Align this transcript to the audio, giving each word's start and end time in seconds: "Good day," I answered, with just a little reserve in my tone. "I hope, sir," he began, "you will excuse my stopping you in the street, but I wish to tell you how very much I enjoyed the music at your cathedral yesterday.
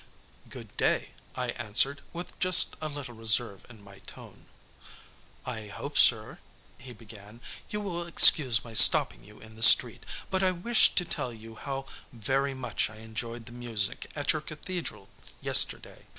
"Good 0.49 0.75
day," 0.77 1.11
I 1.35 1.49
answered, 1.51 2.01
with 2.11 2.39
just 2.39 2.75
a 2.81 2.89
little 2.89 3.13
reserve 3.13 3.67
in 3.69 3.83
my 3.83 3.99
tone. 3.99 4.47
"I 5.45 5.67
hope, 5.67 5.95
sir," 5.95 6.39
he 6.79 6.91
began, 6.91 7.39
"you 7.69 7.81
will 7.81 8.07
excuse 8.07 8.63
my 8.65 8.73
stopping 8.73 9.23
you 9.23 9.39
in 9.39 9.53
the 9.55 9.61
street, 9.61 10.03
but 10.31 10.41
I 10.41 10.49
wish 10.53 10.95
to 10.95 11.05
tell 11.05 11.31
you 11.31 11.53
how 11.53 11.85
very 12.11 12.55
much 12.55 12.89
I 12.89 12.95
enjoyed 12.95 13.45
the 13.45 13.51
music 13.51 14.07
at 14.15 14.33
your 14.33 14.41
cathedral 14.41 15.07
yesterday. 15.39 16.07